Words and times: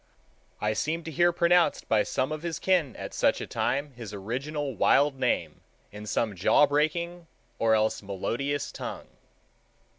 I 0.59 0.73
seem 0.73 1.03
to 1.03 1.11
hear 1.11 1.31
pronounced 1.31 1.87
by 1.87 2.01
some 2.01 2.31
of 2.31 2.41
his 2.41 2.57
kin 2.57 2.95
at 2.95 3.13
such 3.13 3.39
a 3.39 3.45
time 3.45 3.91
his 3.91 4.15
original 4.15 4.73
wild 4.75 5.19
name 5.19 5.61
in 5.91 6.07
some 6.07 6.35
jaw 6.35 6.65
breaking 6.65 7.27
or 7.59 7.75
else 7.75 8.01
melodious 8.01 8.71
tongue. 8.71 9.09